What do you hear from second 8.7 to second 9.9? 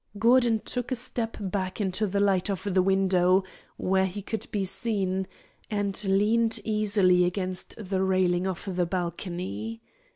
the balcony.